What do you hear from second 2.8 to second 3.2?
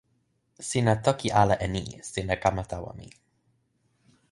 mi.